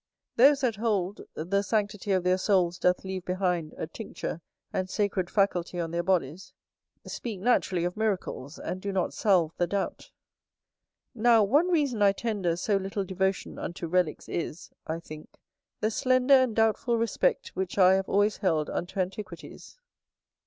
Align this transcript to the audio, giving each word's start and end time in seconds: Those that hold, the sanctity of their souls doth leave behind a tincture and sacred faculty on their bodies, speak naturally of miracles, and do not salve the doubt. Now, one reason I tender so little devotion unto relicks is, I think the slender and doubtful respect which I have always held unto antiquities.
Those 0.35 0.61
that 0.61 0.77
hold, 0.77 1.21
the 1.35 1.61
sanctity 1.61 2.11
of 2.11 2.23
their 2.23 2.39
souls 2.39 2.79
doth 2.79 3.03
leave 3.03 3.23
behind 3.23 3.75
a 3.77 3.85
tincture 3.85 4.41
and 4.73 4.89
sacred 4.89 5.29
faculty 5.29 5.79
on 5.79 5.91
their 5.91 6.01
bodies, 6.01 6.53
speak 7.05 7.39
naturally 7.39 7.83
of 7.83 7.95
miracles, 7.95 8.57
and 8.57 8.81
do 8.81 8.91
not 8.91 9.13
salve 9.13 9.53
the 9.57 9.67
doubt. 9.67 10.09
Now, 11.13 11.43
one 11.43 11.67
reason 11.67 12.01
I 12.01 12.13
tender 12.13 12.55
so 12.55 12.77
little 12.77 13.03
devotion 13.03 13.59
unto 13.59 13.87
relicks 13.87 14.27
is, 14.27 14.71
I 14.87 14.99
think 14.99 15.29
the 15.81 15.91
slender 15.91 16.33
and 16.33 16.55
doubtful 16.55 16.97
respect 16.97 17.49
which 17.49 17.77
I 17.77 17.93
have 17.93 18.09
always 18.09 18.37
held 18.37 18.71
unto 18.71 18.99
antiquities. 18.99 19.77